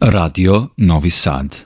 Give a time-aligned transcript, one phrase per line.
[0.00, 1.56] Radio Novi Sad.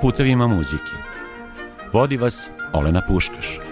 [0.00, 0.80] Putevima muzike.
[1.92, 3.71] Vodi vas Olena Puškaš.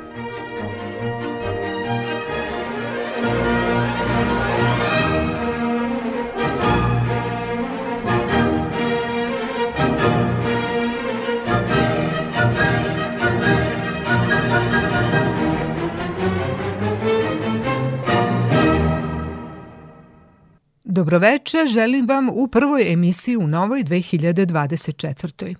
[21.00, 25.54] Dobroveče, želim vam u prvoj emisiji u novoj 2024.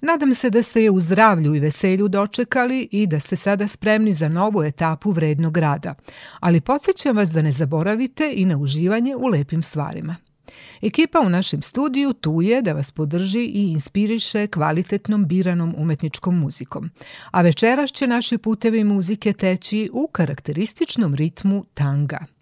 [0.00, 4.14] Nadam se da ste je u zdravlju i veselju dočekali i da ste sada spremni
[4.14, 5.94] za novu etapu vrednog rada,
[6.40, 10.16] ali podsjećam vas da ne zaboravite i na uživanje u lepim stvarima.
[10.82, 16.90] Ekipa u našem studiju tu je da vas podrži i inspiriše kvalitetnom biranom umetničkom muzikom,
[17.30, 22.26] a večeras će naši putevi muzike teći u karakterističnom ritmu tanga–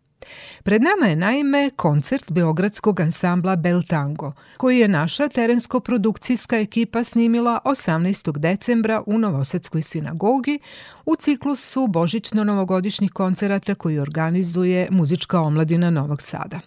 [0.63, 7.59] Pred nama je naime koncert Beogradskog ansambla Bel Tango, koji je naša terensko-produkcijska ekipa snimila
[7.65, 8.39] 18.
[8.39, 10.59] decembra u Novosadskoj sinagogi
[11.07, 16.61] u ciklusu božićno-novogodišnjih koncerata koji organizuje muzička omladina Novog Sada.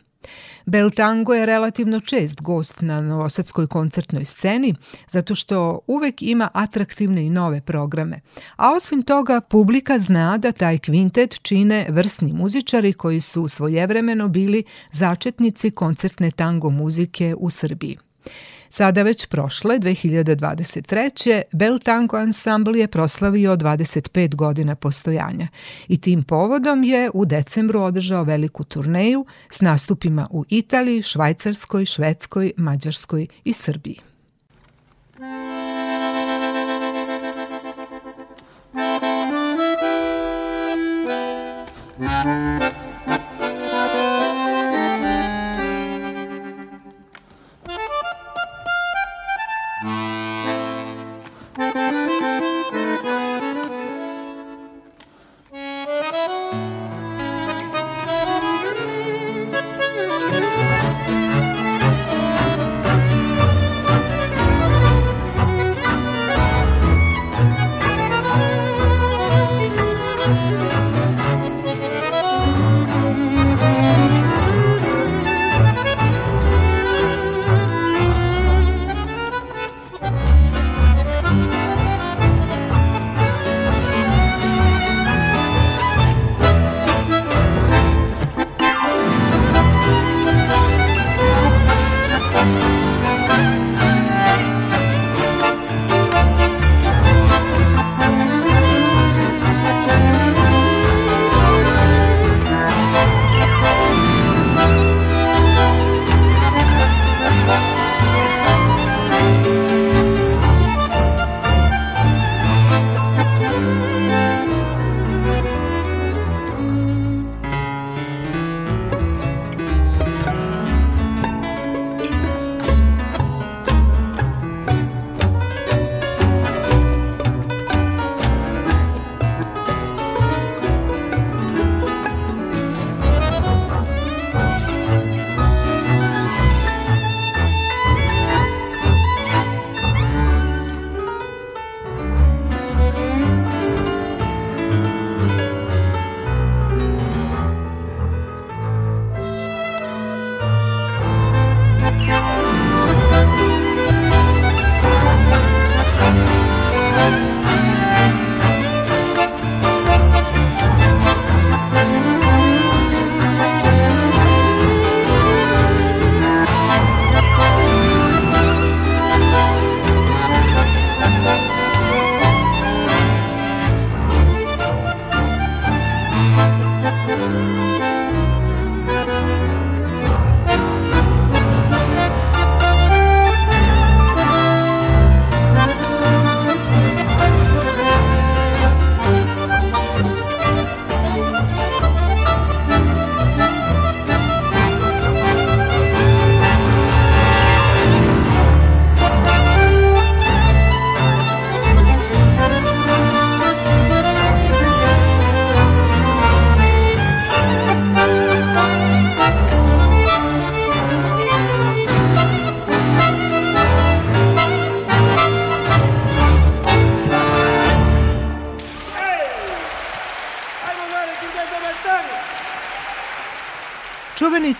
[0.65, 4.75] Beltango je relativno čest gost na novosadskoj koncertnoj sceni,
[5.07, 8.21] zato što uvek ima atraktivne i nove programe.
[8.55, 14.63] A osim toga, publika zna da taj kvintet čine vrsni muzičari koji su svojevremeno bili
[14.91, 17.97] začetnici koncertne tango muzike u Srbiji.
[18.73, 21.41] Sada već prošle, 2023.
[21.51, 25.47] Bel Tango Ensemble je proslavio 25 godina postojanja
[25.87, 32.51] i tim povodom je u decembru održao veliku turneju s nastupima u Italiji, Švajcarskoj, Švedskoj,
[32.57, 33.99] Mađarskoj i Srbiji.
[42.21, 42.50] Čuveni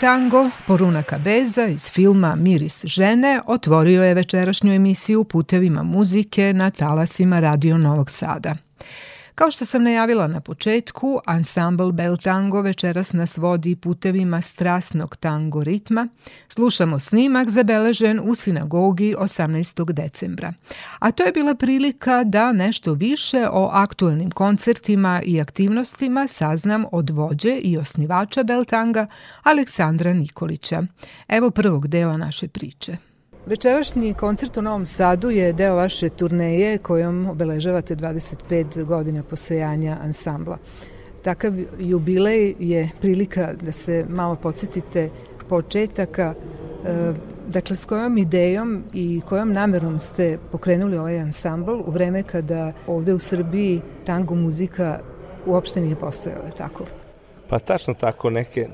[0.02, 7.40] tango Poruna Kabeza iz filma Miris žene otvorio je večerašnju emisiju putevima muzike na talasima
[7.40, 8.56] Radio Novog Sada.
[9.42, 15.64] Kao što sam najavila na početku, ansambl Bel Tango večeras nas vodi putevima strasnog tango
[15.64, 16.08] ritma.
[16.48, 19.94] Slušamo snimak zabeležen u sinagogi 18.
[19.94, 20.54] decembra.
[21.00, 27.10] A to je bila prilika da nešto više o aktuelnim koncertima i aktivnostima saznam od
[27.10, 29.08] vođe i osnivača Beltanga
[29.44, 30.84] Aleksandra Nikolića.
[31.28, 33.11] Evo prvog dela naše priče.
[33.46, 40.58] Večerašnji koncert u Novom Sadu je deo vaše turneje kojom obeležavate 25 godina postojanja ansambla.
[41.24, 45.10] Takav jubilej je prilika da se malo podsjetite
[45.50, 46.34] početaka,
[46.86, 47.14] e,
[47.48, 53.14] dakle s kojom idejom i kojom namerom ste pokrenuli ovaj ansambl u vreme kada ovde
[53.14, 55.00] u Srbiji tango muzika
[55.46, 56.86] uopšte nije postojala, tako?
[57.50, 58.68] Pa tačno tako, neke,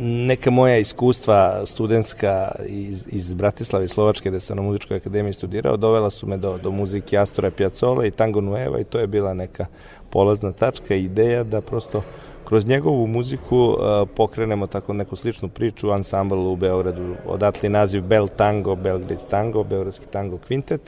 [0.00, 5.76] neka moja iskustva studentska iz, iz Bratislava i Slovačke, gde sam na muzičkoj akademiji studirao,
[5.76, 9.34] dovela su me do, do muzike Astora Piazzola i Tango Nueva i to je bila
[9.34, 9.66] neka
[10.10, 12.02] polazna tačka, ideja da prosto
[12.44, 13.78] kroz njegovu muziku uh,
[14.16, 20.06] pokrenemo tako neku sličnu priču, ansambl u Beogradu, odatle naziv Bel Tango, Belgrade Tango, Beogradski
[20.06, 20.80] tango kvintet.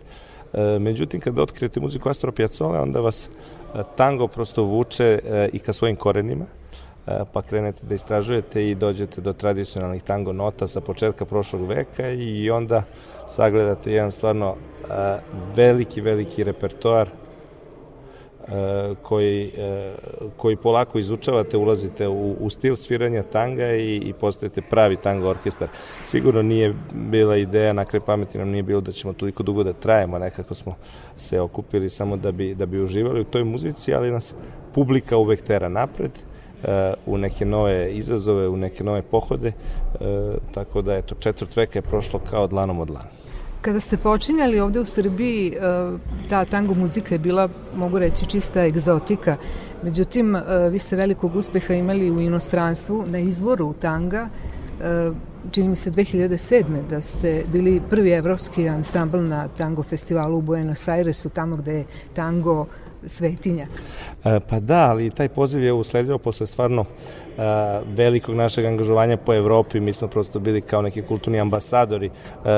[0.53, 3.29] Uh, međutim, kada otkrijete muziku Astora Piazzola, onda vas
[3.75, 5.19] uh, tango prosto vuče
[5.53, 6.60] i ka svojim korenima, E,
[7.33, 12.51] pa krenete da istražujete i dođete do tradicionalnih tango nota sa početka prošlog veka i
[12.51, 12.83] onda
[13.29, 15.19] sagledate jedan stvarno e,
[15.57, 17.13] veliki, veliki repertoar e,
[19.03, 19.53] koji,
[20.37, 25.69] koji polako izučavate, ulazite u, u stil sviranja tanga i, i postajete pravi tango orkestar.
[26.05, 29.73] Sigurno nije bila ideja, na kraj pameti nam nije bilo da ćemo toliko dugo da
[29.73, 30.75] trajemo, nekako smo
[31.17, 34.35] se okupili samo da bi, da bi uživali u toj muzici, ali nas
[34.75, 36.13] publika uvek tera napred
[37.07, 41.83] u neke nove izazove, u neke nove pohode, e, tako da eto, četvrt veka je
[41.83, 43.09] prošlo kao dlanom od lana.
[43.61, 45.59] Kada ste počinjali ovde u Srbiji, e,
[46.29, 49.37] ta tango muzika je bila, mogu reći, čista egzotika.
[49.83, 54.29] Međutim, e, vi ste velikog uspeha imali u inostranstvu na izvoru tanga,
[55.51, 56.65] čini mi se 2007.
[56.91, 61.85] da ste bili prvi evropski ansambl na tango festivalu u Buenos Airesu, tamo gde je
[62.15, 62.67] tango
[63.07, 63.67] svetinja.
[64.25, 66.85] E, pa da, ali taj poziv je usledio posle stvarno
[67.87, 69.81] velikog našeg angažovanja po Evropi.
[69.81, 72.11] Mi smo prosto bili kao neki kulturni ambasadori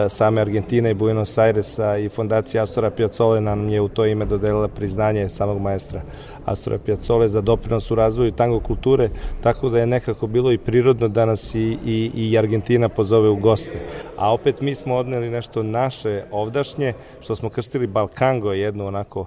[0.08, 4.68] same Argentine i Buenos Airesa i fondacija Astora Piazzole nam je u to ime dodelila
[4.68, 6.02] priznanje samog maestra
[6.44, 9.08] Astora Piazzole za doprinos u razvoju tango kulture,
[9.42, 13.36] tako da je nekako bilo i prirodno da nas i, i, i Argentina pozove u
[13.36, 13.78] goste.
[14.16, 19.26] A opet mi smo odneli nešto naše ovdašnje, što smo krstili Balkango, jednu onako uh,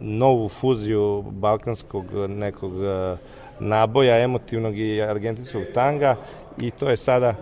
[0.00, 3.18] novu fuziju balkanskog nekog uh,
[3.62, 6.16] naboja, emotivnog i argentinskog tanga
[6.60, 7.34] i to je sada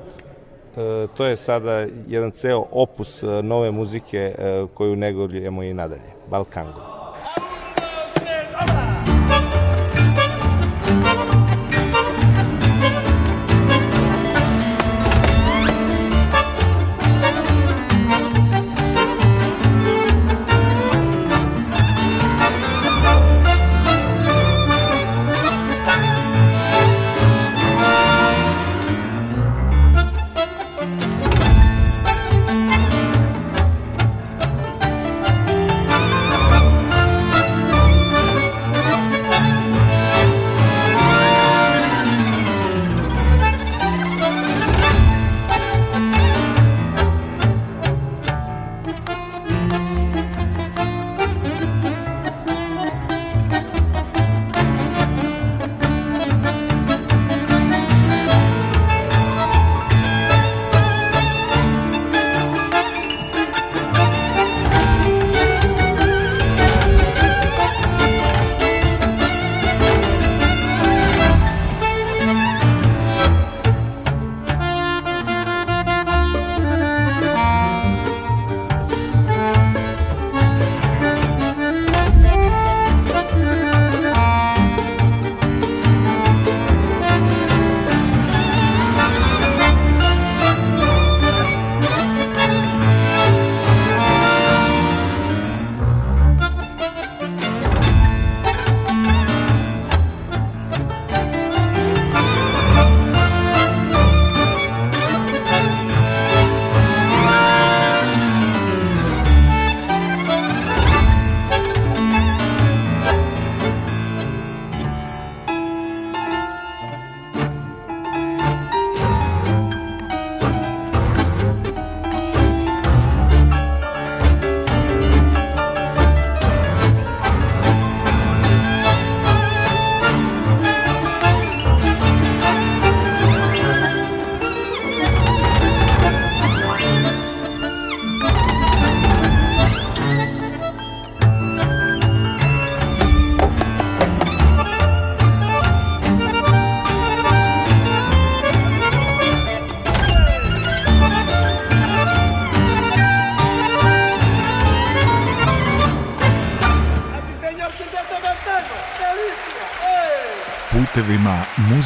[1.16, 4.34] to je sada jedan ceo opus nove muzike
[4.74, 7.00] koju negujemo i nadalje, Balkango.
[8.60, 8.99] putevima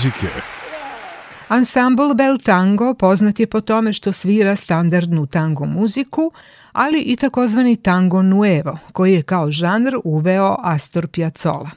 [0.05, 0.29] muzike.
[1.49, 6.33] Ansambl Bel Tango poznat je po tome što svira standardnu tango muziku,
[6.73, 11.71] ali i takozvani tango nuevo, koji je kao žanr uveo Astor Piazzolla.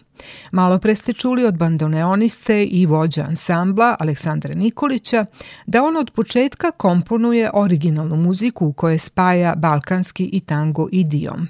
[0.52, 5.26] Malo pre ste čuli od bandoneoniste i vođa ansambla Aleksandra Nikolića
[5.66, 11.48] da on od početka komponuje originalnu muziku u kojoj spaja balkanski i tango idiom.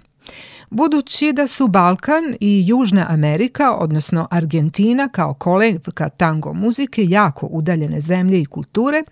[0.70, 8.02] Budući da su Balkan i Južna Amerika, odnosno Argentina kao kolevka tango muzike jako udaljene
[8.02, 9.04] zemlje i kulture,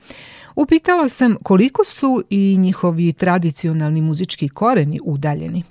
[0.55, 5.63] upitala sam koliko su i njihovi tradicionalni muzički koreni udaljeni.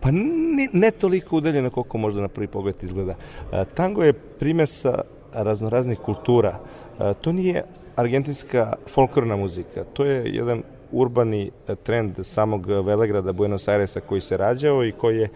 [0.00, 3.14] Pa ne, ne toliko udaljeno koliko možda na prvi pogled izgleda.
[3.52, 5.00] E, tango je primesa
[5.32, 6.58] raznoraznih kultura.
[7.00, 7.64] E, to nije
[7.96, 14.36] argentinska folklorna muzika, to je jedan urbani e, trend samog Velegrada Buenos Airesa koji se
[14.36, 15.28] rađao i koji je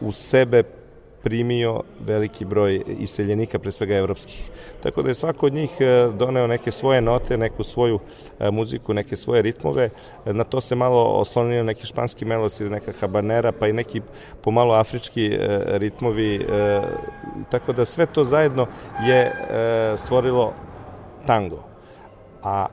[0.00, 0.62] u sebe
[1.24, 4.50] primio veliki broj iseljenika, pre svega evropskih.
[4.82, 7.98] Tako da je svako od njih e, doneo neke svoje note, neku svoju
[8.38, 9.90] e, muziku, neke svoje ritmove.
[10.26, 14.02] Na to se malo oslonio neki španski melos ili neka habanera, pa i neki
[14.40, 15.38] pomalo afrički e,
[15.78, 16.46] ritmovi.
[17.50, 18.66] Tako da sve to zajedno
[19.06, 19.32] je
[19.96, 20.52] stvorilo
[21.26, 21.64] tango.
[22.42, 22.66] A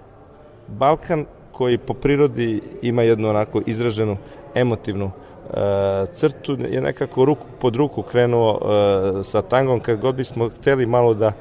[0.67, 1.25] Balkan
[1.61, 4.17] koji po prirodi ima jednu onako izraženu
[4.55, 5.11] emotivnu
[5.53, 10.85] E, crtu je nekako ruku pod ruku krenuo e, sa tangom kad god bismo hteli
[10.85, 11.33] malo da e,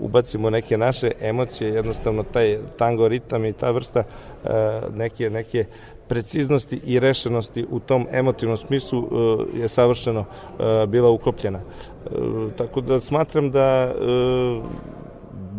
[0.00, 4.04] ubacimo neke naše emocije jednostavno taj tango ritam i ta vrsta
[4.94, 5.64] neke neke
[6.08, 9.08] preciznosti i rešenosti u tom emotivnom smislu
[9.54, 10.24] je savršeno
[10.88, 11.60] bila uklopljena.
[12.56, 13.94] Tako da smatram da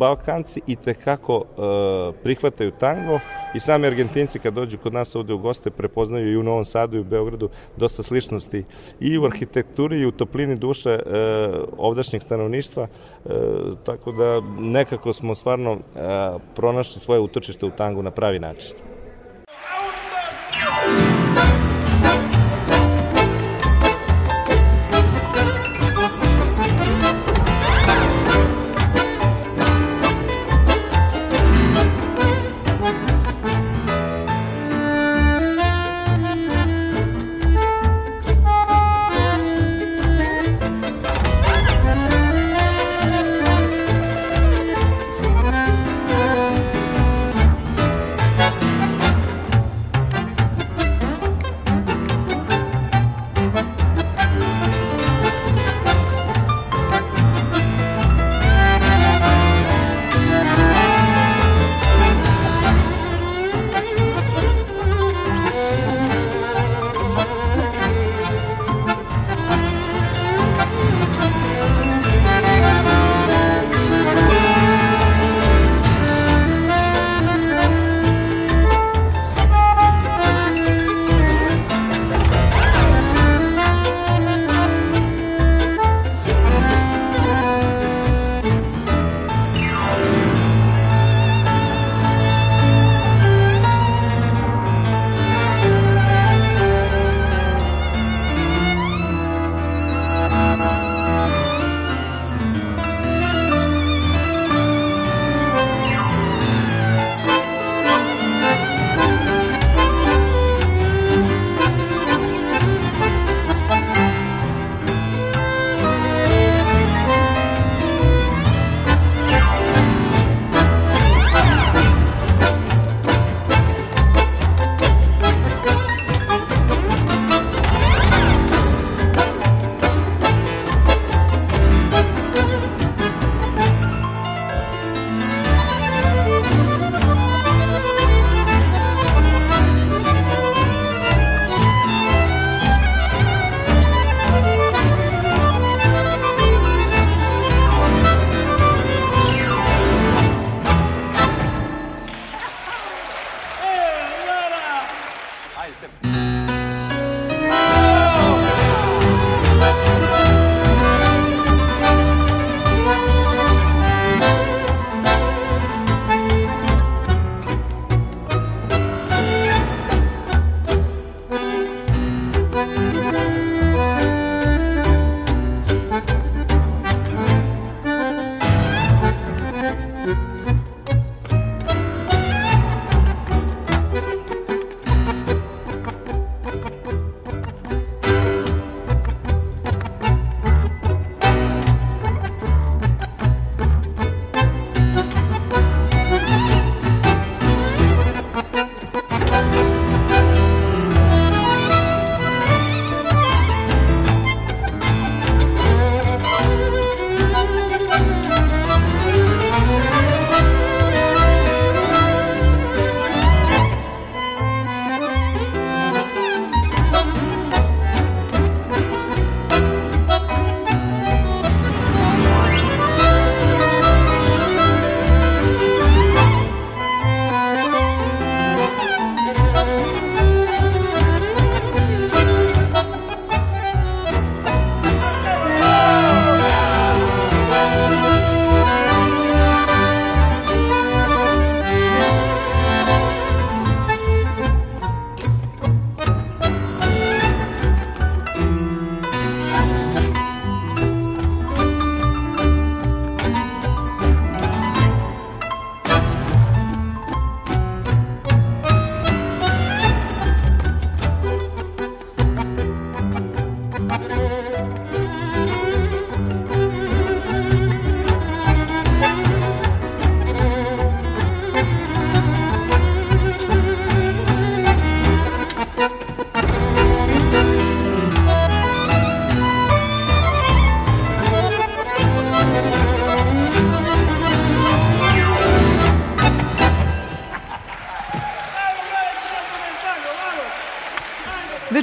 [0.00, 3.20] Balkanci i tekako uh, prihvataju tango
[3.54, 6.96] i sami Argentinci kad dođu kod nas ovde u goste prepoznaju i u Novom Sadu
[6.96, 8.64] i u Beogradu dosta sličnosti
[9.00, 11.12] i u arhitekturi i u toplini duše uh,
[11.78, 12.86] ovdašnjeg stanovništva,
[13.24, 13.32] uh,
[13.84, 15.80] tako da nekako smo stvarno uh,
[16.54, 18.89] pronašli svoje utočište u tangu na pravi način.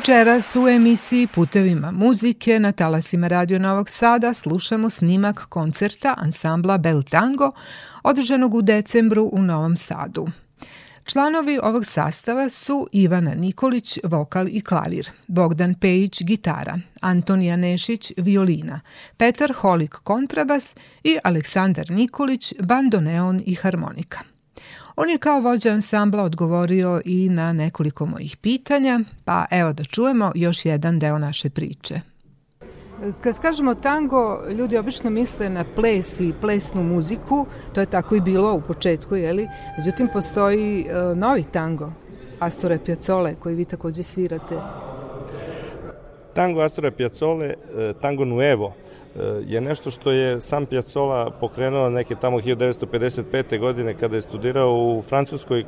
[0.07, 7.03] Večeras u emisiji Putevima muzike na talasima Radio Novog Sada slušamo snimak koncerta ansambla Bel
[7.03, 7.51] Tango
[8.03, 10.27] održanog u decembru u Novom Sadu.
[11.05, 18.79] Članovi ovog sastava su Ivana Nikolić, vokal i klavir, Bogdan Pejić, gitara, Antonija Nešić, violina,
[19.17, 24.36] Petar Holik, kontrabas i Aleksandar Nikolić, bandoneon i harmonika.
[24.99, 30.31] On je kao vođa ansambla odgovorio i na nekoliko mojih pitanja, pa evo da čujemo
[30.35, 32.01] još jedan deo naše priče.
[33.21, 38.21] Kad kažemo tango, ljudi obično misle na ples i plesnu muziku, to je tako i
[38.21, 39.47] bilo u početku, jeli?
[39.77, 41.91] Međutim, postoji uh, novi tango,
[42.39, 44.55] Astore Piazzole, koji vi takođe svirate.
[46.33, 47.53] Tango Astore Piazzole,
[48.01, 48.73] tango Nuevo,
[49.45, 53.59] je nešto što je sam Piazzola pokrenuo neke tamo 1955.
[53.59, 55.65] godine kada je studirao u Francuskoj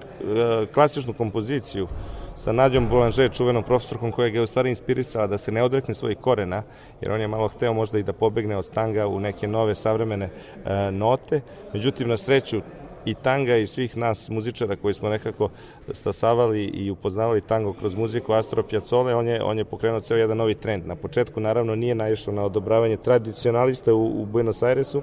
[0.74, 1.88] klasičnu kompoziciju
[2.36, 5.94] sa Nadjom Boulanger, čuvenom profesorkom koja ga je u stvari inspirisala da se ne odrekne
[5.94, 6.64] svojih korena,
[7.02, 10.30] jer on je malo hteo možda i da pobegne od tanga u neke nove savremene
[10.66, 11.42] e, note.
[11.74, 12.62] Međutim, na sreću,
[13.06, 15.50] i tanga i svih nas muzičara koji smo nekako
[15.94, 20.38] stasavali i upoznavali tango kroz muziku Astro Piazzole, on je, on je pokrenuo ceo jedan
[20.38, 20.88] novi trend.
[20.88, 25.02] Na početku naravno nije naišao na odobravanje tradicionalista u, u Buenos Airesu,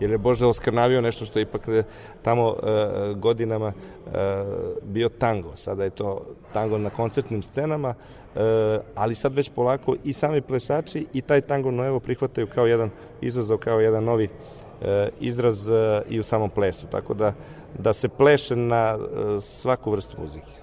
[0.00, 1.82] jer je Bože oskrnavio nešto što je ipak e,
[2.22, 4.10] tamo e, godinama e,
[4.82, 5.56] bio tango.
[5.56, 7.94] Sada je to tango na koncertnim scenama,
[8.36, 8.38] e,
[8.94, 12.90] ali sad već polako i sami plesači i taj tango noevo prihvataju kao jedan
[13.20, 14.28] izazov, kao jedan novi
[15.20, 16.86] izraz e, i u samom plesu.
[16.86, 17.32] Tako da,
[17.78, 20.61] da se pleše na e, svaku vrstu muzike.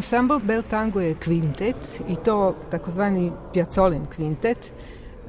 [0.00, 4.72] Ensemble Bel Tango je kvintet i to takozvani Piacolin kvintet,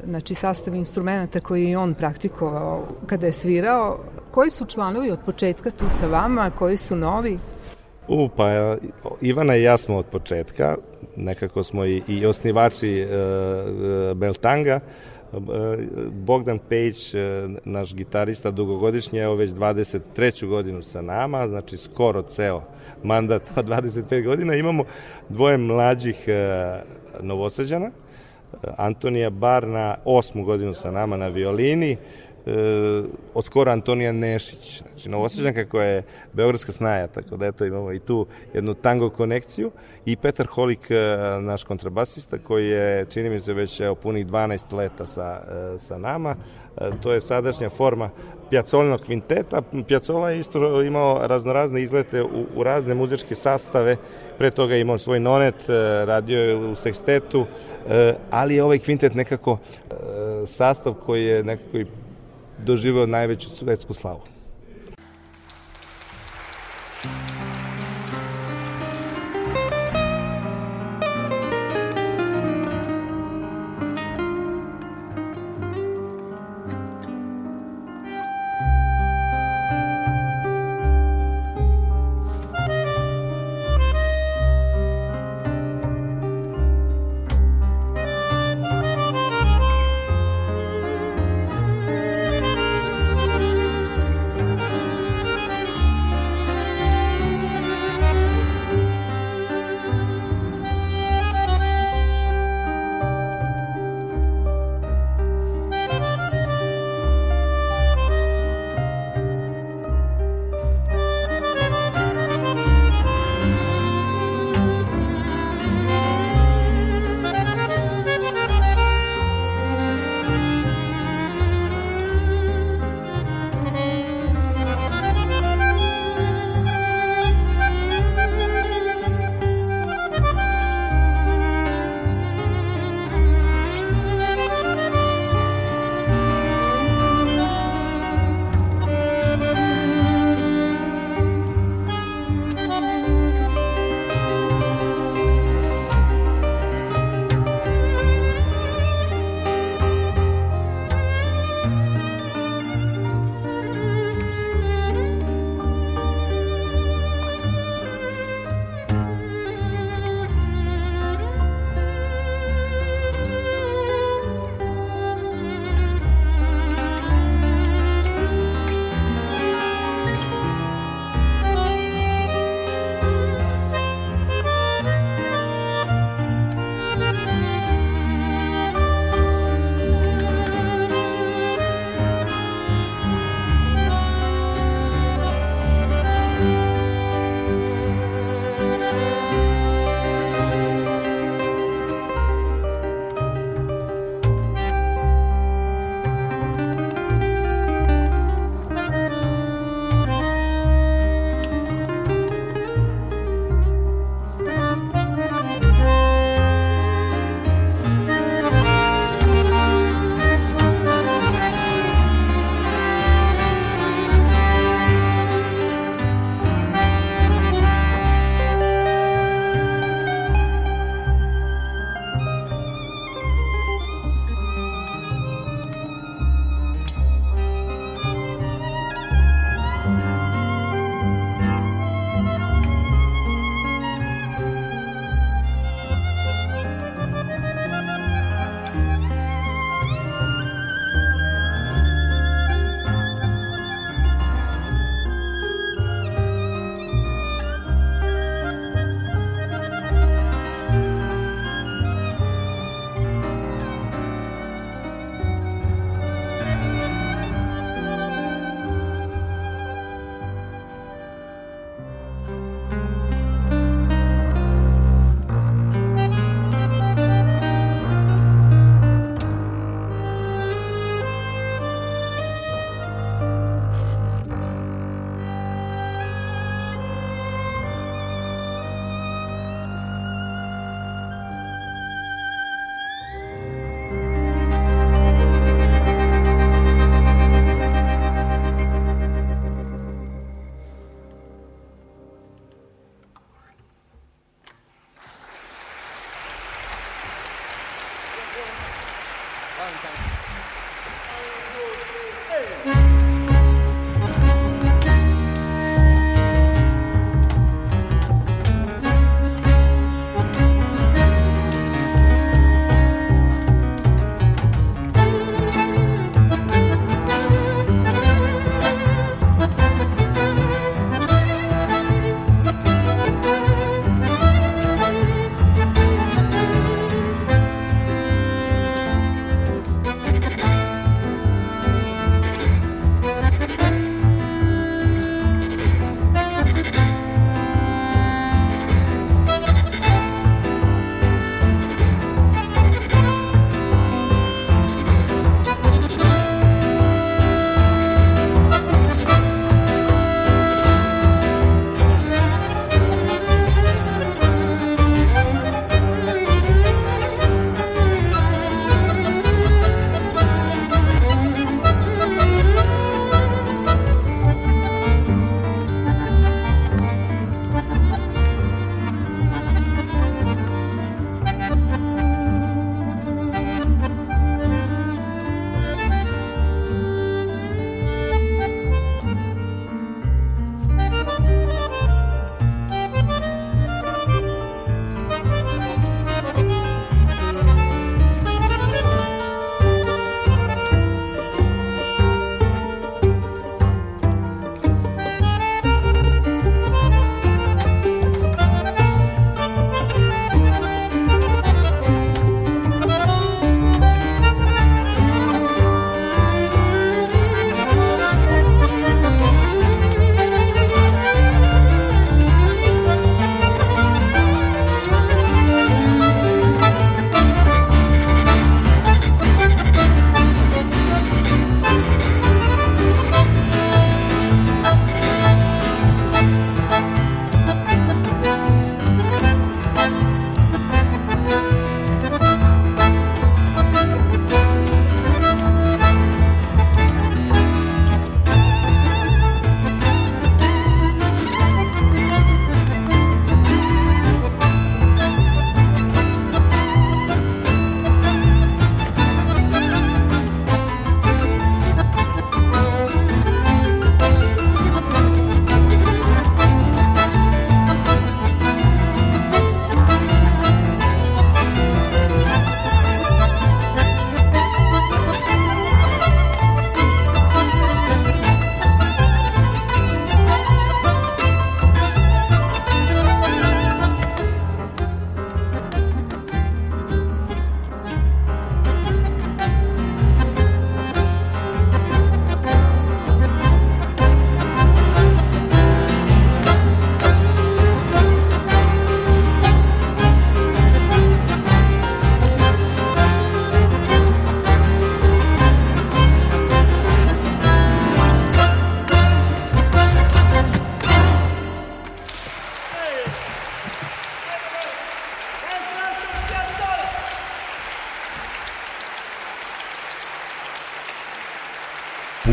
[0.06, 4.00] znači sastav instrumenta koji je on praktikovao kada je svirao.
[4.32, 7.40] Koji su članovi od početka tu sa vama, koji su novi?
[8.08, 8.78] U, pa
[9.22, 10.76] Ivana i ja smo od početka,
[11.16, 14.80] nekako smo i, i osnivači uh, Beltanga,
[16.12, 17.14] Bogdan Pejić,
[17.66, 20.48] naš gitarista dugogodišnji, evo već 23.
[20.48, 22.62] godinu sa nama, znači skoro ceo
[23.04, 24.56] mandat od 25 godina.
[24.56, 24.84] Imamo
[25.30, 26.26] dvoje mlađih
[27.22, 27.92] novosađana,
[28.78, 31.98] Antonija Bar na osmu godinu sa nama na violini,
[32.46, 37.94] e, od skora Antonija Nešić, znači novoseđanka koja je beogradska snaja, tako da eto imamo
[37.94, 39.72] i tu jednu tango konekciju
[40.06, 40.96] i Petar Holik, e,
[41.42, 45.42] naš kontrabasista koji je, čini mi se, već evo, punih 12 leta sa,
[45.76, 46.36] e, sa nama.
[46.78, 48.10] E, to je sadašnja forma
[48.50, 49.62] Pjacolnog kvinteta.
[49.88, 53.98] Pjacola je isto imao raznorazne izlete u, u razne muzičke sastave,
[54.38, 55.56] pre toga je imao svoj nonet,
[56.06, 57.46] radio je u sekstetu,
[58.32, 59.58] ali je ovaj kvintet nekako
[60.46, 61.86] sastav koji je nekako i
[62.66, 64.22] doživeo najveću svetsku slavu.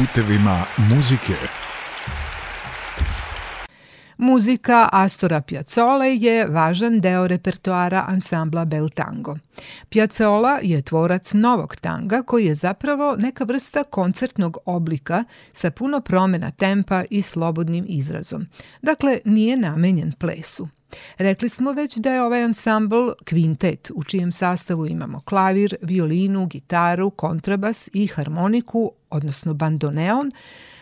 [0.08, 1.34] Putevima muzike.
[4.16, 9.36] Muzika Astora Piazzolle je važan deo repertoara ansambla Bel Tango.
[9.88, 16.50] Piazzolla je tvorac novog tanga koji je zapravo neka vrsta koncertnog oblika sa puno promena
[16.50, 18.46] tempa i slobodnim izrazom.
[18.82, 20.68] Dakle, nije namenjen plesu.
[21.18, 27.10] Rekli smo već da je ovaj ansambl kvintet u čijem sastavu imamo klavir, violinu, gitaru,
[27.10, 30.32] kontrabas i harmoniku, odnosno bandoneon,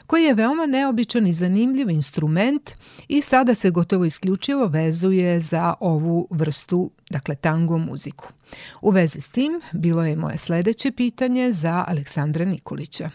[0.06, 2.70] koji je veoma neobičan i zanimljiv instrument
[3.08, 8.28] i sada se gotovo isključivo vezuje za ovu vrstu, dakle tango muziku.
[8.82, 13.10] U vezi s tim bilo je moje sledeće pitanje za Aleksandra Nikolića.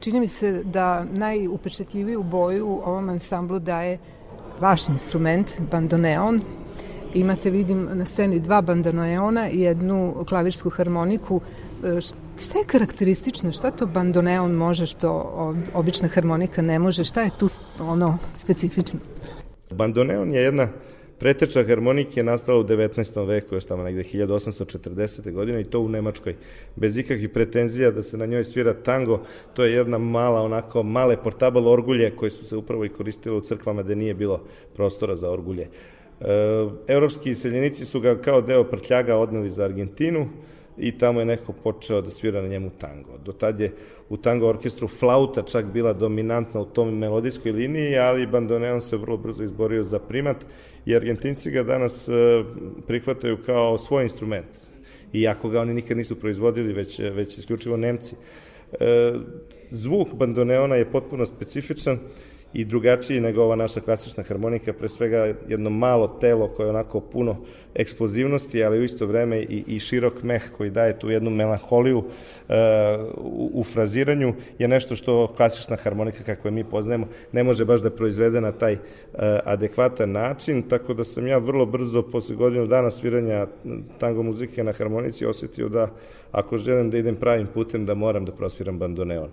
[0.00, 3.98] Čini mi se da najupečetljiviju boju ovom ansamblu daje
[4.62, 6.40] vaš instrument, bandoneon.
[7.14, 11.40] Imate, vidim, na sceni dva bandoneona i jednu klavirsku harmoniku.
[11.84, 12.00] E,
[12.38, 13.52] šta je karakteristično?
[13.52, 15.10] Šta to bandoneon može što
[15.74, 17.04] obična harmonika ne može?
[17.04, 17.48] Šta je tu
[17.80, 19.00] ono specifično?
[19.70, 20.68] Bandoneon je jedna
[21.22, 23.26] Preteča harmonike je nastala u 19.
[23.26, 25.32] veku, još tamo negde 1840.
[25.32, 26.34] godine i to u Nemačkoj.
[26.76, 29.20] Bez ikakvih pretenzija da se na njoj svira tango,
[29.54, 33.40] to je jedna mala, onako, male portable orgulje koje su se upravo i koristile u
[33.40, 34.40] crkvama da nije bilo
[34.74, 35.68] prostora za orgulje.
[36.20, 36.26] E,
[36.86, 40.28] evropski iseljenici su ga kao deo prtljaga odneli za Argentinu,
[40.78, 43.18] i tamo je neko počeo da svira na njemu tango.
[43.24, 43.72] Do tad je
[44.08, 49.16] u tango orkestru flauta čak bila dominantna u tom melodijskoj liniji, ali bandoneon se vrlo
[49.16, 50.36] brzo izborio za primat
[50.86, 52.12] i Argentinci ga danas e,
[52.86, 54.46] prihvataju kao svoj instrument.
[55.12, 58.14] Iako ga oni nikad nisu proizvodili, već, već isključivo Nemci.
[58.80, 59.12] E,
[59.70, 61.98] zvuk bandoneona je potpuno specifičan
[62.54, 67.00] i drugačiji nego ova naša klasična harmonika, pre svega jedno malo telo koje je onako
[67.00, 67.36] puno
[67.74, 72.04] eksplozivnosti, ali u isto vreme i, i širok meh koji daje tu jednu melanholiju uh,
[73.16, 77.80] u, u fraziranju je nešto što klasična harmonika kako je mi poznajemo ne može baš
[77.80, 78.78] da proizvede na taj uh,
[79.44, 83.46] adekvatan način, tako da sam ja vrlo brzo posle godinu dana sviranja
[83.98, 85.88] tango muzike na harmonici osetio da
[86.32, 89.28] ako želim da idem pravim putem da moram da prosviram bandoneon.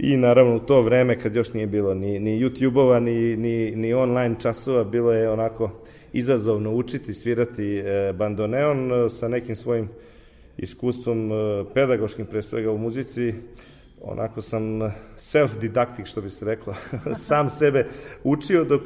[0.00, 3.94] I naravno u to vreme kad još nije bilo ni, ni YouTube-ova, ni, ni, ni
[3.94, 5.70] online časova, bilo je onako
[6.12, 9.88] izazovno učiti, svirati e, bandoneon e, sa nekim svojim
[10.56, 13.34] iskustvom e, pedagoškim, pre svega u muzici,
[14.02, 14.62] onako sam
[15.18, 16.74] self-didactic, što bi se reklo,
[17.28, 17.86] sam sebe
[18.24, 18.82] učio dok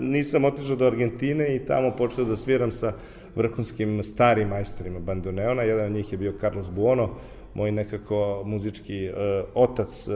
[0.00, 2.92] nisam otišao do Argentine i tamo počeo da sviram sa
[3.34, 5.62] vrhunskim starim majstorima bandoneona.
[5.62, 7.10] Jedan od njih je bio Carlos Buono,
[7.56, 9.16] moj nekako muzički uh,
[9.54, 10.14] otac uh,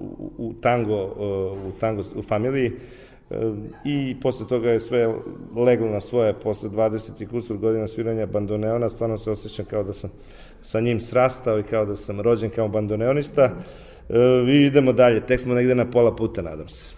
[0.00, 2.72] u, u tango, uh, u tango u familiji.
[3.84, 5.14] I posle toga je sve
[5.56, 6.34] leglo na svoje.
[6.34, 10.10] Posle 20 i kusur godina sviranja bandoneona, stvarno se osjećam kao da sam
[10.62, 13.50] sa njim srastao i kao da sam rođen kao bandoneonista.
[14.08, 16.94] Uh, i idemo dalje, tek smo negde na pola puta, nadam se.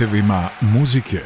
[0.00, 1.20] Putevima muzike.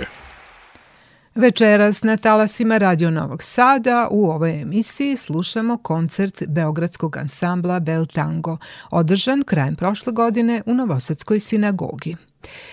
[1.34, 8.56] Večeras na talasima Radio Novog Sada u ovoj emisiji slušamo koncert Beogradskog ansambla Bel Tango,
[8.90, 12.16] održan krajem prošle godine u Novosadskoj sinagogi.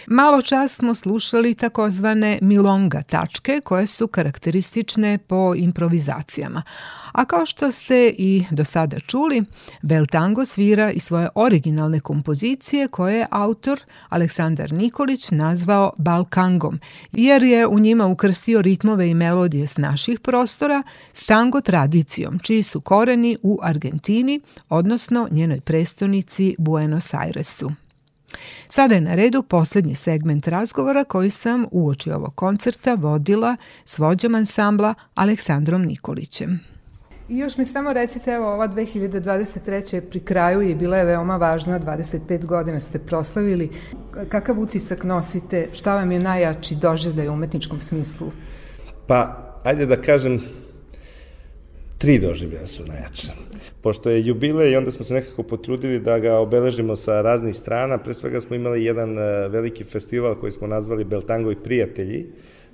[0.08, 6.64] Malo čas smo slušali takozvane milonga tačke koje su karakteristične po improvizacijama.
[7.12, 9.44] A kao što ste i do sada čuli,
[9.82, 16.80] Beltango svira i svoje originalne kompozicije koje je autor Aleksandar Nikolić nazvao Balkangom,
[17.12, 22.64] jer je u njima ukrstio ritmove i melodije s naših prostora s tango tradicijom, čiji
[22.64, 27.72] su koreni u Argentini, odnosno njenoj prestonici Buenos Airesu.
[28.68, 34.36] Sada je na redu poslednji segment razgovora koji sam uoči ovog koncerta vodila s vođom
[34.36, 36.60] ansambla Aleksandrom Nikolićem.
[37.30, 40.02] I još mi samo recite, evo ova 2023.
[40.02, 43.70] pri kraju je bila je veoma važna, 25 godina ste proslavili.
[44.30, 48.32] Kakav utisak nosite, šta vam je najjači doživljaj u umetničkom smislu?
[49.08, 50.42] Pa, ajde da kažem,
[51.98, 53.32] tri doživljaja su najjača.
[53.82, 57.98] Pošto je jubilej, onda smo se nekako potrudili da ga obeležimo sa raznih strana.
[57.98, 62.26] Pre svega smo imali jedan e, veliki festival koji smo nazvali Beltango i prijatelji,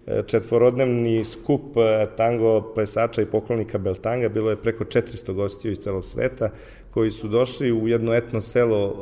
[0.08, 5.78] e, četvorodnevni skup e, tango plesača i poklonika Beltanga, bilo je preko 400 gostiju iz
[5.78, 6.50] celog sveta,
[6.92, 8.96] koji su došli u jedno etno selo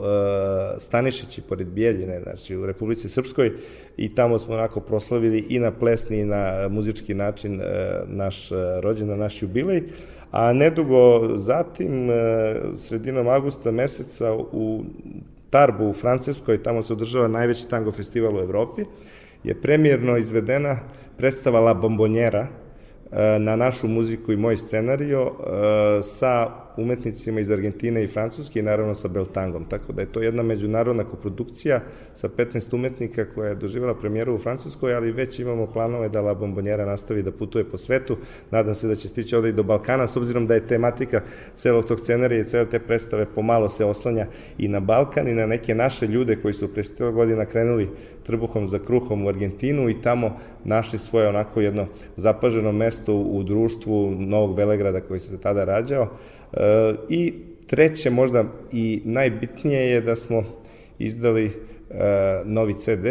[0.77, 3.51] Stanišići pored Bijeljine, znači u Republici Srpskoj.
[3.97, 7.61] I tamo smo onako proslavili i na plesni i na muzički način
[8.07, 8.49] naš
[8.81, 9.83] rođendan, naš jubilej
[10.31, 12.15] a nedugo zatim, e,
[12.75, 14.83] sredinom avgusta meseca u
[15.49, 18.83] Tarbu u Francuskoj, tamo se održava najveći tango festival u Evropi,
[19.43, 20.79] je premijerno izvedena
[21.17, 28.03] predstava La Bombonjera e, na našu muziku i moj scenario e, sa umetnicima iz Argentine
[28.03, 29.65] i Francuske i naravno sa Beltangom.
[29.69, 31.81] Tako da je to jedna međunarodna koprodukcija
[32.13, 36.33] sa 15 umetnika koja je doživjela premijeru u Francuskoj, ali već imamo planove da La
[36.33, 38.17] Bombonjera nastavi da putuje po svetu.
[38.51, 41.21] Nadam se da će stići ovde i do Balkana, s obzirom da je tematika
[41.55, 45.45] celog tog scenarija i cele te predstave pomalo se oslanja i na Balkan i na
[45.45, 47.89] neke naše ljude koji su pre 100 godina krenuli
[48.25, 54.11] trbuhom za kruhom u Argentinu i tamo našli svoje onako jedno zapaženo mesto u društvu
[54.11, 56.09] Novog Velegrada koji se tada rađao
[57.09, 57.33] I
[57.67, 60.43] treće, možda i najbitnije je da smo
[60.99, 61.51] izdali e,
[62.45, 63.05] novi CD,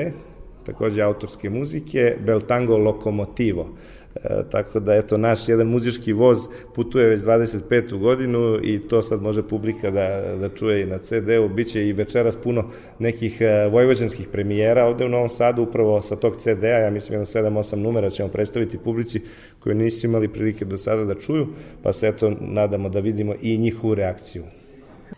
[0.67, 3.69] takođe autorske muzike, Beltango Lokomotivo.
[4.15, 6.39] E, tako da eto naš jedan muzički voz
[6.75, 7.99] putuje već 25.
[7.99, 11.49] godinu i to sad može publika da, da čuje i na CD-u.
[11.49, 16.37] Biće i večeras puno nekih e, vojvođanskih premijera ovde u Novom Sadu upravo sa tog
[16.37, 19.21] CD-a, ja mislim jedno 7-8 numera ćemo predstaviti publici
[19.59, 21.47] koju nisu imali prilike do sada da čuju,
[21.83, 24.45] pa se eto nadamo da vidimo i njihovu reakciju.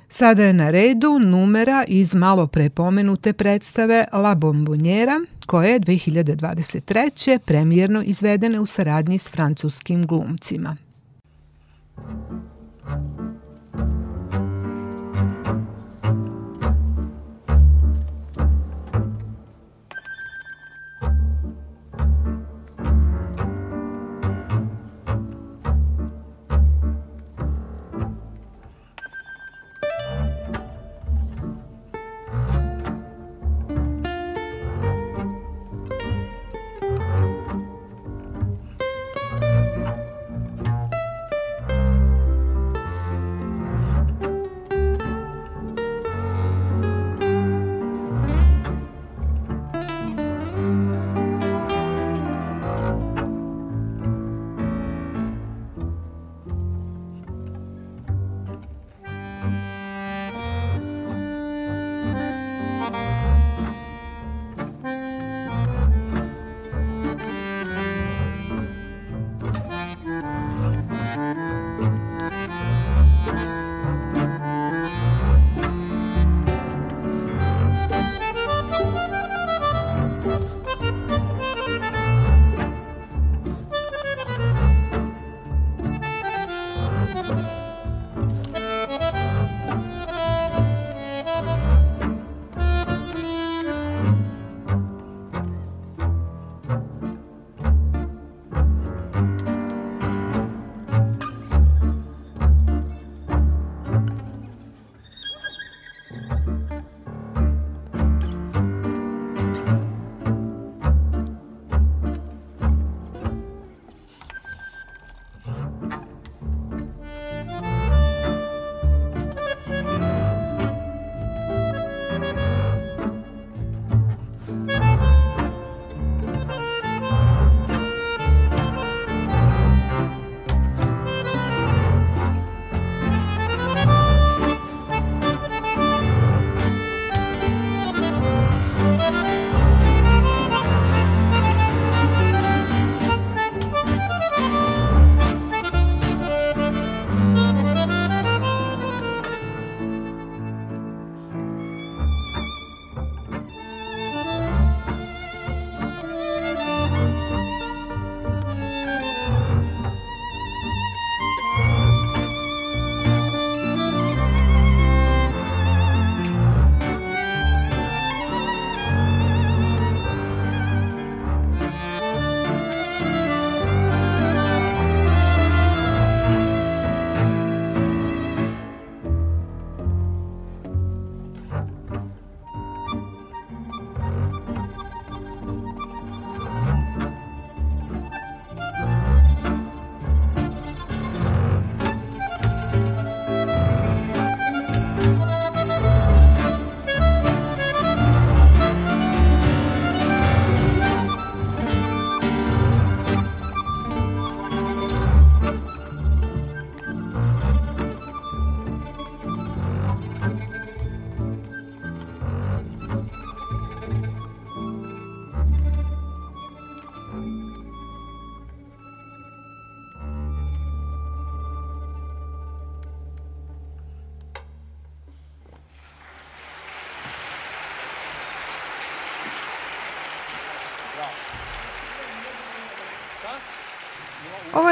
[0.08, 7.38] Sada je na redu numera iz malo pre pomenute predstave La Bombonjera, koja je 2023.
[7.38, 10.76] premijerno izvedene u saradnji s francuskim glumcima.
[13.76, 14.05] Ovo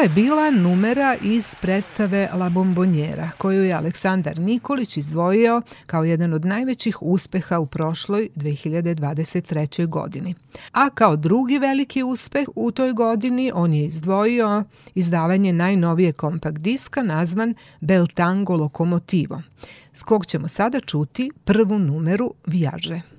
[0.05, 6.45] je bila numera iz predstave La Bombonjera, koju je Aleksandar Nikolić izdvojio kao jedan od
[6.45, 9.87] najvećih uspeha u prošloj 2023.
[9.87, 10.35] godini.
[10.73, 17.03] A kao drugi veliki uspeh u toj godini on je izdvojio izdavanje najnovije kompakt diska
[17.03, 19.43] nazvan Bel Tango Lokomotivo,
[19.95, 23.14] s kog ćemo sada čuti prvu numeru Vijaže.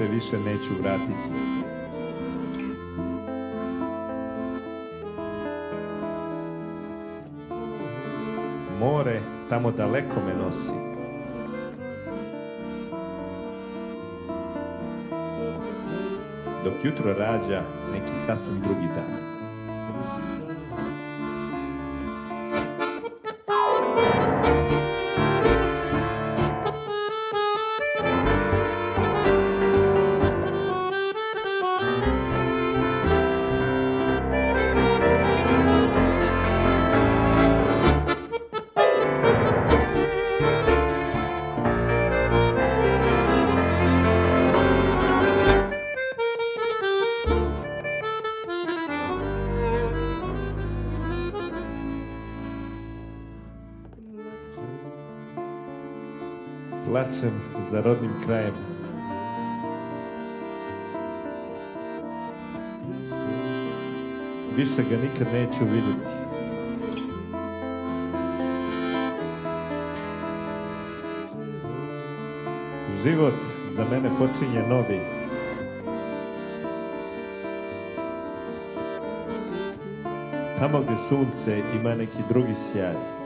[0.00, 1.12] Se više neću vratiti.
[8.80, 10.72] More tamo daleko me nosi.
[16.64, 19.39] Dok jutro rađa neki sasvim drugi dan.
[57.70, 58.54] Za rodnim krajem.
[64.56, 66.10] Više ga nikad neću vidjeti.
[73.04, 73.34] Život
[73.76, 75.00] za mene počinje novi.
[80.58, 83.19] Tamo gde sunce ima neki drugi sjaj.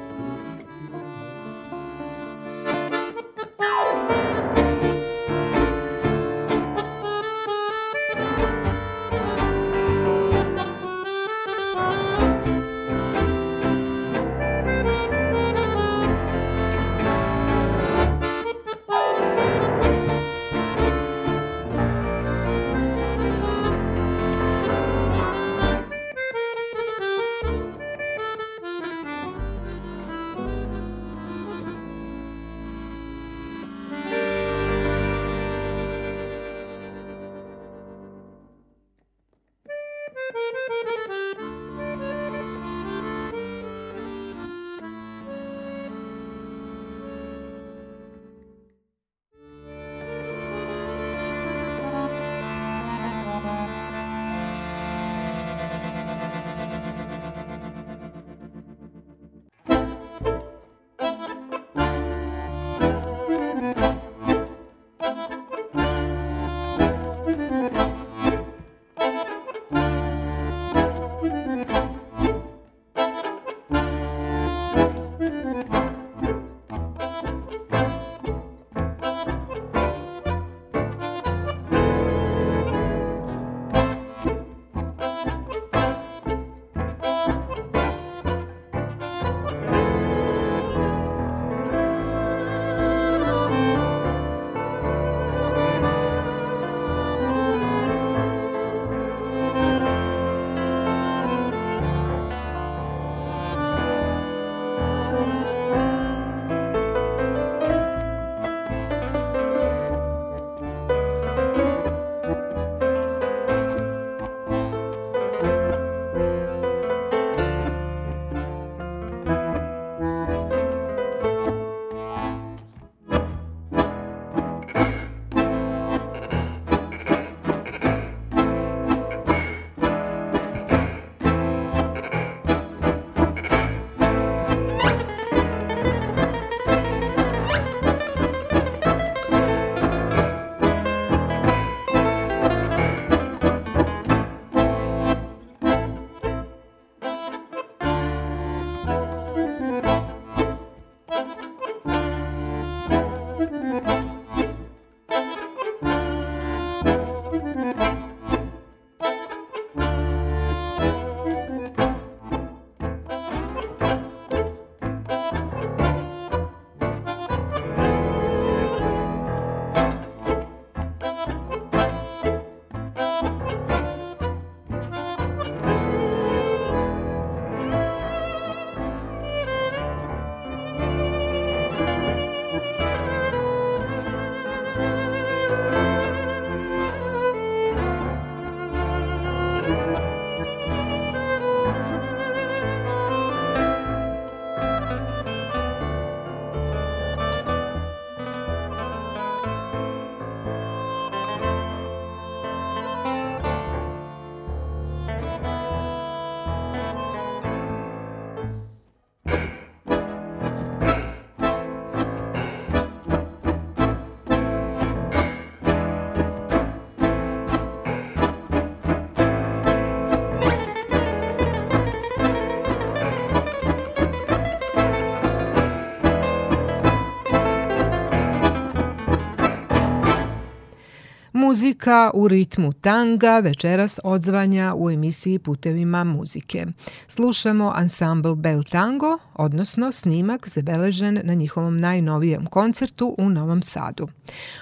[231.54, 236.66] Muzika u ritmu tanga večeras odzvanja u emisiji Putevima muzike.
[237.08, 244.08] Slušamo ansambl Bel Tango, odnosno snimak zabeležen na njihovom najnovijem koncertu u Novom Sadu.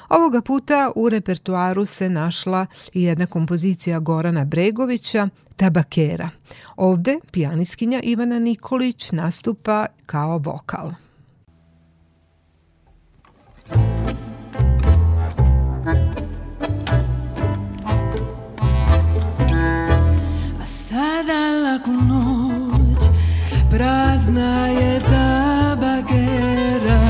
[0.08, 6.30] Ovoga puta u repertuaru se našla i jedna kompozicija Gorana Bregovića, Tabakera.
[6.76, 10.92] Ovde pijaniskinja Ivana Nikolić nastupa kao vokal.
[20.92, 23.02] Sada laku noć
[23.70, 27.00] Prazna je ta bagera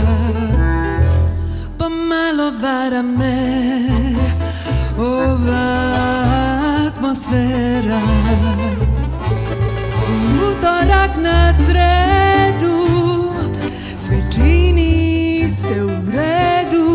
[1.78, 3.38] Pomalo vara me
[4.98, 5.66] Ova
[6.86, 8.00] atmosfera.
[10.50, 12.78] Utorak na sredu
[13.98, 16.88] Sve čini se u redu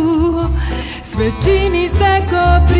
[1.03, 2.76] Sve čini se ko prije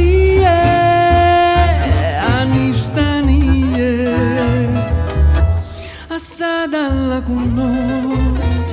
[7.18, 8.70] sada laku noć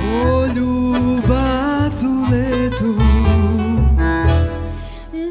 [0.00, 2.94] Poljubac u letu.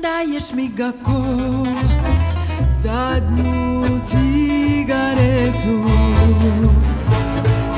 [0.02, 1.22] Daješ mi ga ko
[2.84, 5.90] zadnju cigaretu.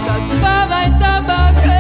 [0.05, 1.76] Sad spavaj tabake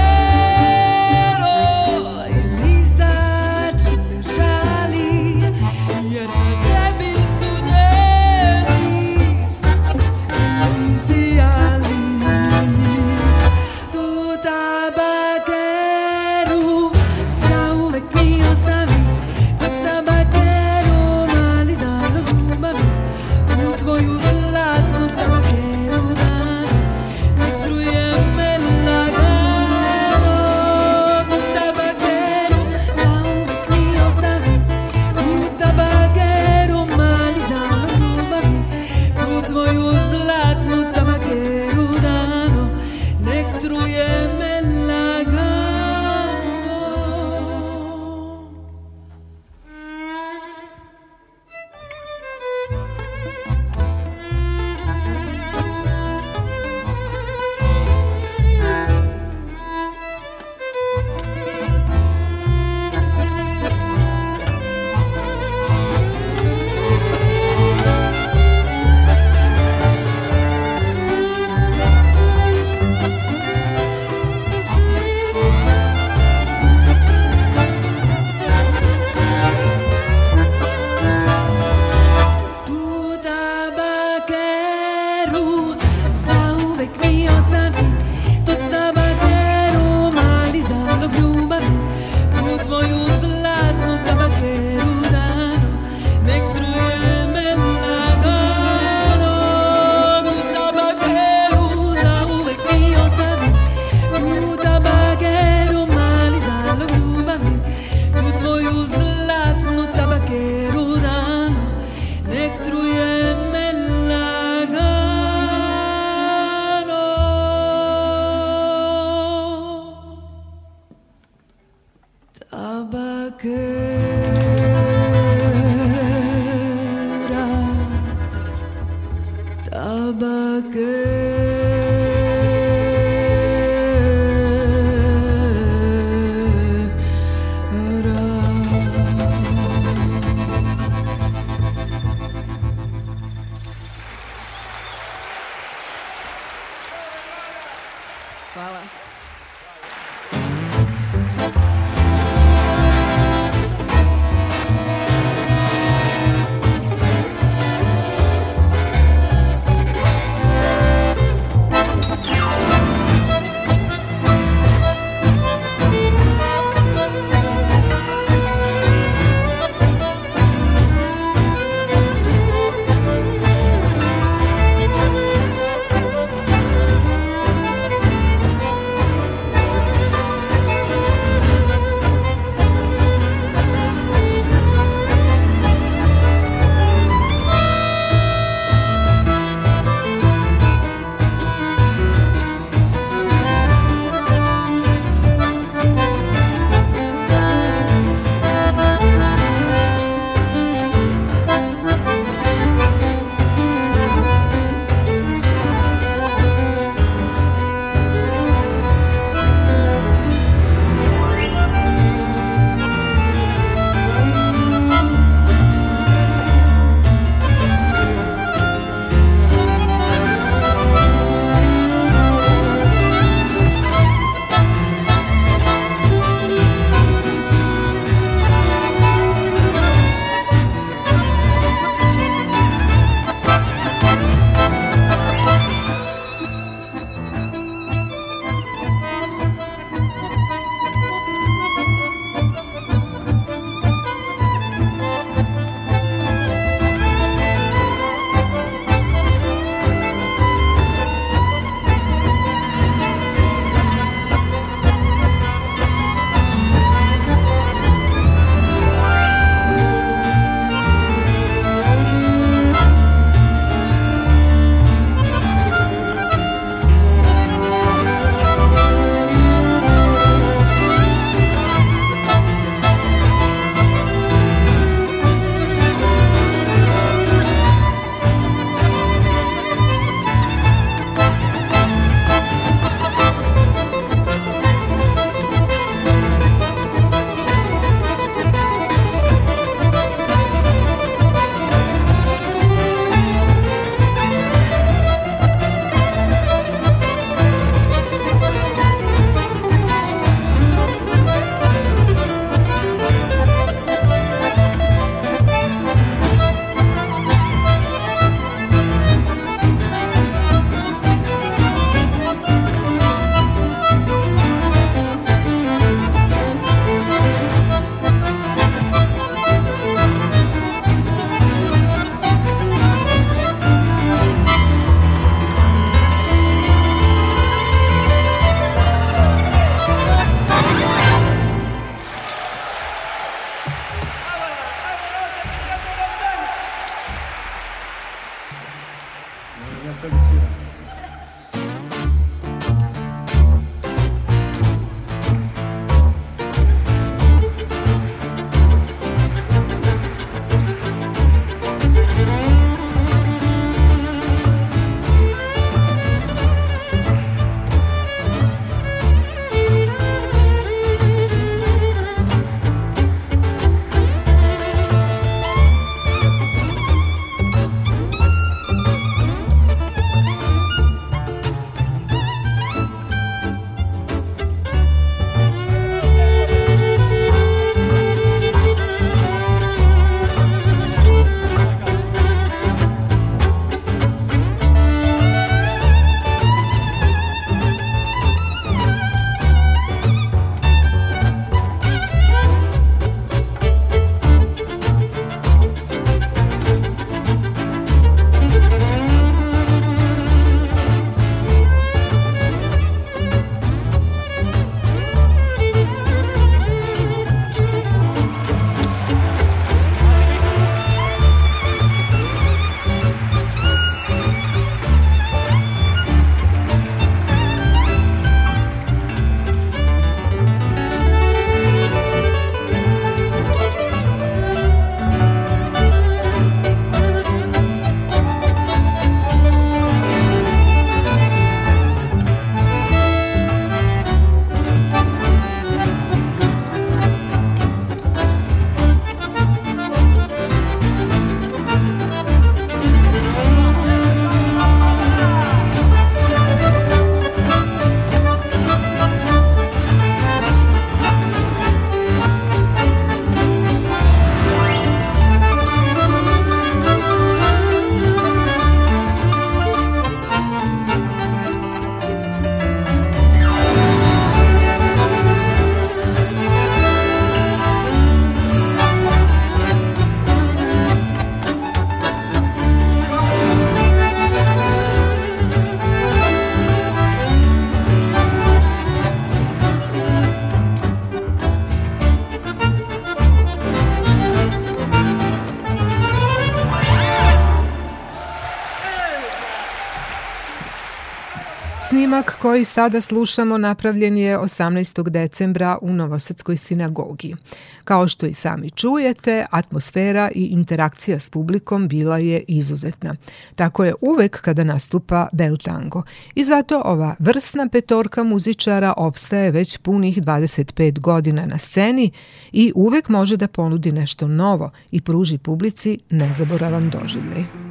[492.57, 495.09] Koji sada slušamo napravljen je 18.
[495.09, 497.35] decembra u Novosadskoj sinagogi.
[497.83, 503.15] Kao što i sami čujete, atmosfera i interakcija s publikom bila je izuzetna.
[503.55, 506.03] Tako je uvek kada nastupa bel tango.
[506.35, 512.11] I zato ova vrsna petorka muzičara opstaje već punih 25 godina na sceni
[512.51, 517.66] i uvek može da ponudi nešto novo i pruži publici nezaboravan doživljaj.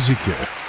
[0.00, 0.65] Putevima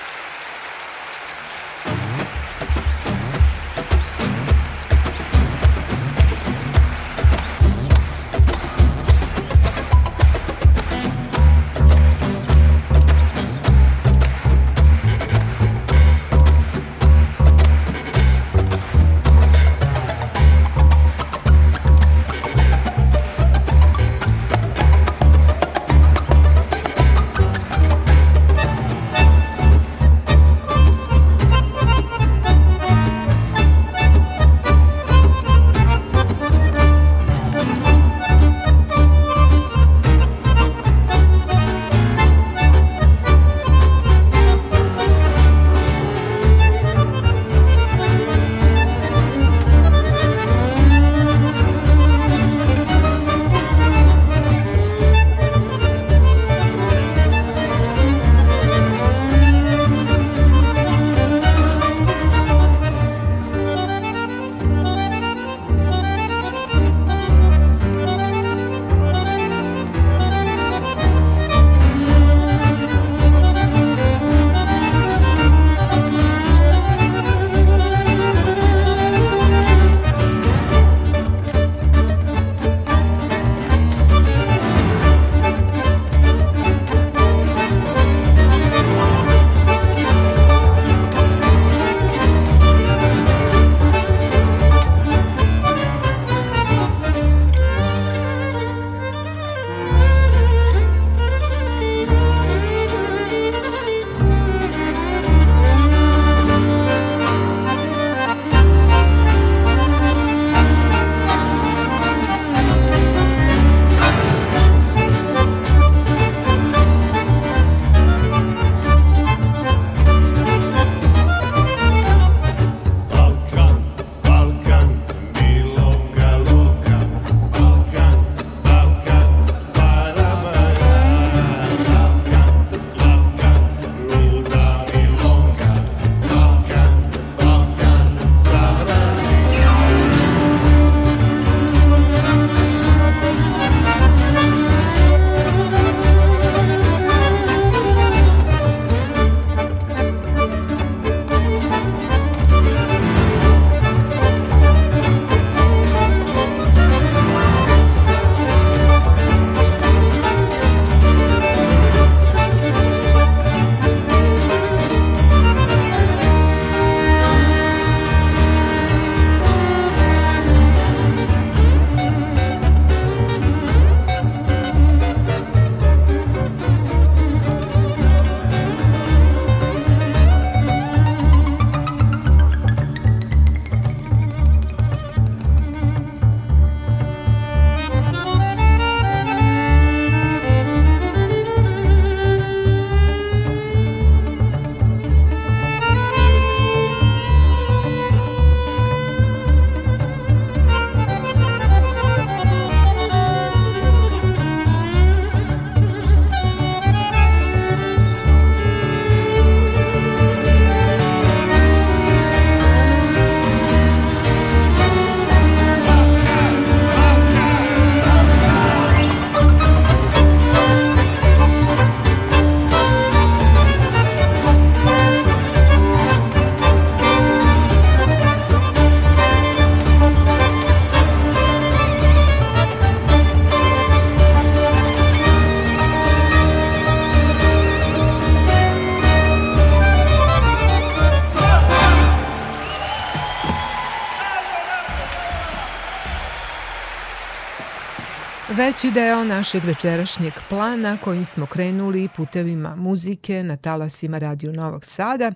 [248.78, 255.32] Veći deo našeg večerašnjeg plana kojim smo krenuli putevima muzike na talasima Radio Novog Sada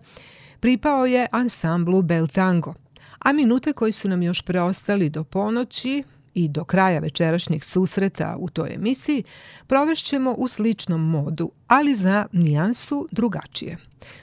[0.60, 2.74] pripao je ansamblu Bel Tango,
[3.20, 6.04] a minute koji su nam još preostali do ponoći
[6.34, 9.24] i do kraja večerašnjeg susreta u toj emisiji
[9.68, 13.78] provešćemo u sličnom modu, ali za nijansu drugačije.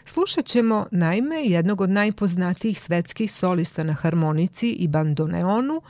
[0.05, 5.83] Slušat ćemo naime jednog od najpoznatijih svetskih solista na harmonici i bandoneonu,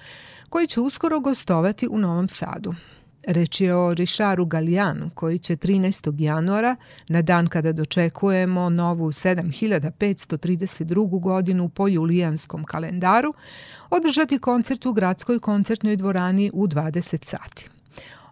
[0.48, 2.74] koji će uskoro gostovati u Novom Sadu.
[3.26, 6.20] Reč je o Rišaru Galijanu, koji će 13.
[6.20, 6.76] januara,
[7.08, 11.20] na dan kada dočekujemo novu 7532.
[11.20, 13.34] godinu po julijanskom kalendaru,
[13.90, 17.68] održati koncert u gradskoj koncertnoj dvorani u 20 sati.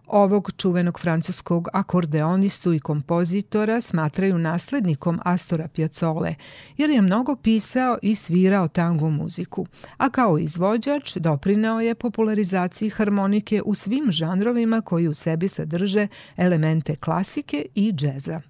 [0.07, 6.35] Ovog čuvenog francuskog akordeonistu i kompozitora smatraju naslednikom Astora Piazzole,
[6.77, 9.65] jer je mnogo pisao i svirao tango muziku,
[9.97, 16.07] a kao izvođač doprinao je popularizaciji harmonike u svim žanrovima koji u sebi sadrže
[16.37, 18.41] elemente klasike i džeza.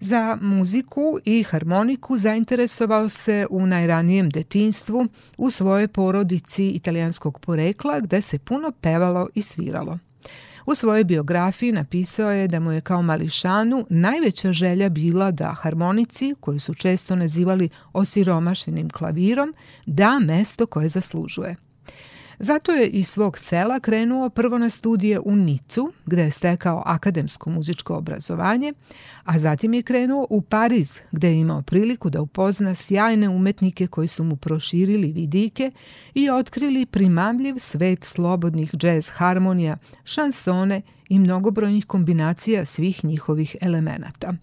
[0.00, 8.20] Za muziku i harmoniku zainteresovao se u najranijem detinstvu u svojoj porodici italijanskog porekla gde
[8.20, 9.98] se puno pevalo i sviralo.
[10.66, 16.34] U svojoj biografiji napisao je da mu je kao mališanu najveća želja bila da harmonici,
[16.40, 19.54] koju su često nazivali osiromašenim klavirom,
[19.86, 21.56] da mesto koje zaslužuje.
[22.38, 27.50] Zato je iz svog sela krenuo prvo na studije u Nicu, gde je stekao akademsko
[27.50, 28.72] muzičko obrazovanje,
[29.24, 34.08] a zatim je krenuo u Pariz, gde je imao priliku da upozna sjajne umetnike koji
[34.08, 35.70] su mu proširili vidike
[36.14, 44.34] i otkrili primamljiv svet slobodnih džez harmonija, šansone i mnogobrojnih kombinacija svih njihovih elemenata.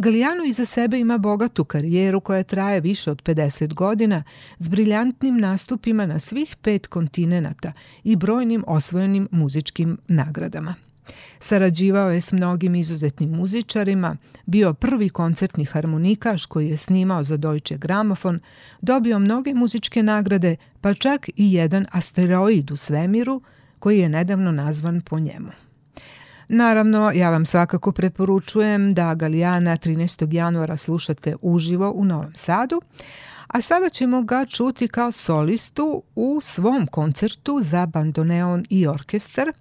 [0.00, 4.22] Galijano iza sebe ima bogatu karijeru koja traje više od 50 godina
[4.58, 7.72] s briljantnim nastupima na svih pet kontinenata
[8.04, 10.74] i brojnim osvojenim muzičkim nagradama.
[11.38, 14.16] Sarađivao je s mnogim izuzetnim muzičarima,
[14.46, 18.40] bio prvi koncertni harmonikaš koji je snimao za Deutsche Gramofon,
[18.80, 23.42] dobio mnoge muzičke nagrade, pa čak i jedan asteroid u svemiru
[23.78, 25.50] koji je nedavno nazvan po njemu.
[26.48, 30.34] Naravno, ja vam svakako preporučujem da Galijana 13.
[30.34, 32.80] januara slušate uživo u Novom Sadu,
[33.46, 39.52] a sada ćemo ga čuti kao solistu u svom koncertu za bandoneon i orkestar,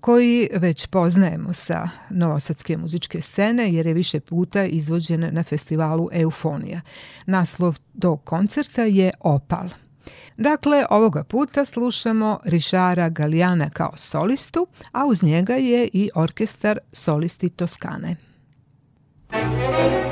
[0.00, 6.80] koji već poznajemo sa novosadske muzičke scene jer je više puta izvođen na festivalu Eufonija.
[7.26, 9.68] Naslov tog koncerta je Opal.
[10.36, 17.48] Dakle, ovoga puta slušamo Rišara Galijana kao solistu, a uz njega je i orkestar solisti
[17.48, 18.16] Toskane.
[19.32, 20.07] Muzika Vreme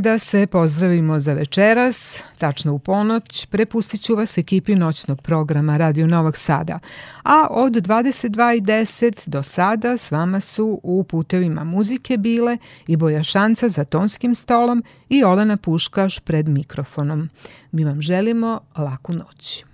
[0.00, 6.06] da se pozdravimo za večeras, tačno u ponoć, prepustit ću vas ekipi noćnog programa Radio
[6.06, 6.78] Novog Sada,
[7.22, 13.68] a od 22.10 do sada s vama su u putevima muzike bile i Boja Šanca
[13.68, 17.28] za tonskim stolom i Olena Puškaš pred mikrofonom.
[17.72, 19.67] Mi vam želimo laku noć.